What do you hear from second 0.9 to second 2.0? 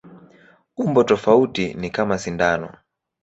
tofauti ni